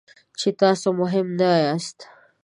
چې 0.39 0.49
تاسو 0.61 0.87
مهم 1.01 1.27
نه 1.39 1.49
یاست. 1.65 1.97